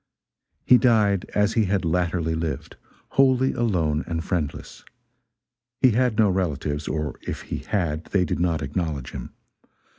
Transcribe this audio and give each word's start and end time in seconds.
He 0.65 0.79
died 0.79 1.27
as 1.35 1.53
he 1.53 1.65
had 1.65 1.85
latterly 1.85 2.33
lived 2.33 2.75
wholly 3.09 3.53
alone 3.53 4.03
and 4.07 4.23
friendless. 4.23 4.83
He 5.79 5.91
had 5.91 6.17
no 6.17 6.27
relatives 6.27 6.87
or 6.87 7.19
if 7.21 7.43
he 7.43 7.59
had 7.59 8.05
they 8.05 8.25
did 8.25 8.39
not 8.39 8.63
acknowledge 8.63 9.11
him. 9.11 9.35